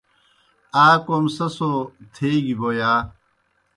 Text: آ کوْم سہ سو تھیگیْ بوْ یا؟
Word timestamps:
آ 0.83 0.85
کوْم 1.05 1.25
سہ 1.35 1.47
سو 1.55 1.71
تھیگیْ 2.13 2.55
بوْ 2.59 2.69
یا؟ 2.79 2.91